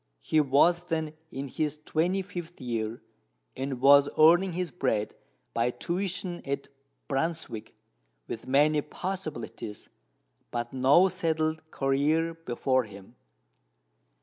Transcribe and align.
He 0.21 0.41
was 0.41 0.85
then 0.85 1.13
in 1.31 1.47
his 1.47 1.77
twenty 1.85 2.23
fifth 2.23 2.59
year, 2.59 3.03
and 3.55 3.79
was 3.79 4.09
earning 4.17 4.53
his 4.53 4.71
bread 4.71 5.13
by 5.53 5.69
tuition 5.69 6.41
at 6.43 6.69
Brunswick, 7.07 7.75
with 8.27 8.47
many 8.47 8.81
possibilities, 8.81 9.89
but 10.49 10.73
no 10.73 11.07
settled 11.07 11.69
career 11.69 12.33
before 12.33 12.85
him. 12.85 13.15